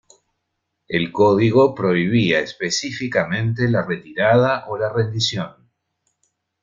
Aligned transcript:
El 0.87 1.11
código 1.11 1.75
prohibía 1.75 2.39
específicamente 2.39 3.69
la 3.69 3.83
retirada 3.85 4.65
o 4.67 4.75
la 4.75 4.91
rendición. 4.91 5.69